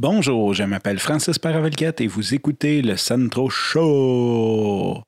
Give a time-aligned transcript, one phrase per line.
[0.00, 5.02] Bonjour, je m'appelle Francis Paravelquette et vous écoutez le Centro Show.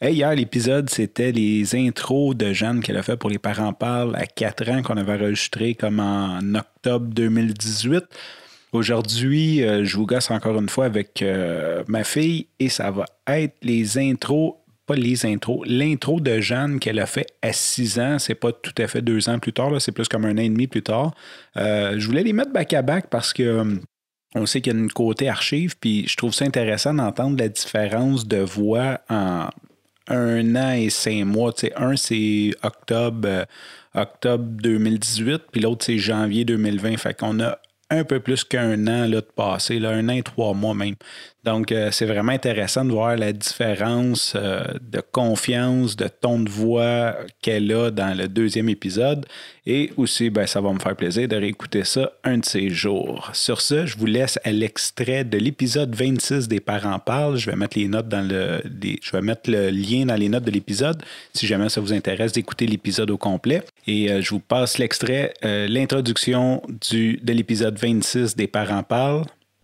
[0.00, 4.26] hier, l'épisode, c'était les intros de Jeanne qu'elle a fait pour Les Parents Parlent à
[4.26, 8.02] 4 ans qu'on avait enregistré comme en octobre 2018.
[8.72, 13.04] Aujourd'hui, euh, je vous gosse encore une fois avec euh, ma fille et ça va
[13.28, 18.18] être les intros pas les intros, l'intro de Jeanne qu'elle a fait à 6 ans,
[18.18, 20.48] c'est pas tout à fait deux ans plus tard, c'est plus comme un an et
[20.48, 21.14] demi plus tard.
[21.56, 23.78] Euh, je voulais les mettre back à back parce que
[24.34, 27.48] on sait qu'il y a une côté archive, puis je trouve ça intéressant d'entendre la
[27.48, 29.48] différence de voix en
[30.08, 31.52] un an et cinq mois.
[31.76, 33.44] un, c'est octobre, euh,
[33.94, 36.96] octobre 2018, puis l'autre, c'est janvier 2020.
[36.96, 37.58] Fait qu'on a
[37.90, 40.94] un peu plus qu'un an là, de passé, là, un an et trois mois même.
[41.44, 46.48] Donc, euh, c'est vraiment intéressant de voir la différence euh, de confiance, de ton de
[46.48, 49.26] voix qu'elle a dans le deuxième épisode.
[49.66, 53.30] Et aussi, ben, ça va me faire plaisir de réécouter ça un de ces jours.
[53.32, 57.36] Sur ce, je vous laisse à l'extrait de l'épisode 26 des parents parlent.
[57.36, 58.62] Je vais mettre les notes dans le,
[59.02, 61.02] je vais mettre le lien dans les notes de l'épisode
[61.34, 63.64] si jamais ça vous intéresse d'écouter l'épisode au complet.
[63.88, 69.24] Et euh, je vous passe l'extrait, l'introduction du, de l'épisode 26 des parents parlent.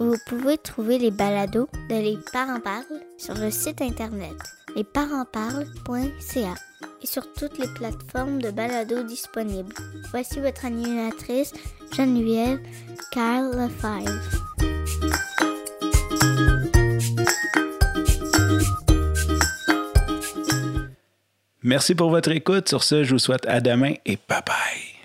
[0.00, 4.32] Vous pouvez trouver les balados de Les Parents Parlent sur le site internet
[4.74, 6.54] lesparentsparlent.ca
[7.02, 9.74] et sur toutes les plateformes de balados disponibles.
[10.10, 11.52] Voici votre animatrice
[11.94, 12.60] Geneviève
[13.12, 14.20] Carl Lefebvre.
[21.62, 22.70] Merci pour votre écoute.
[22.70, 24.99] Sur ce, je vous souhaite à demain et bye bye.